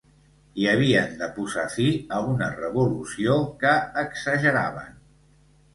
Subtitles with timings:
[0.61, 1.87] I havien de posar fi
[2.19, 5.03] a una revolució que exageraven.